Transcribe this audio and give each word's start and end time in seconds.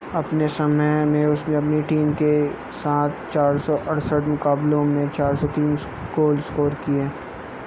अपने 0.15 0.47
समय 0.47 1.03
में 1.05 1.25
उसने 1.25 1.55
अपनी 1.55 1.81
टीम 1.81 2.11
के 2.13 2.31
साथ 2.73 3.09
468 3.31 4.27
मुकाबलों 4.27 4.83
में 4.85 5.09
403 5.09 5.85
गोल 6.15 6.39
स्कोर 6.41 6.73
किए 6.85 7.09